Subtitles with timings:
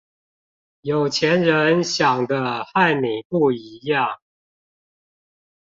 [0.81, 4.17] 有錢人想的和你不一樣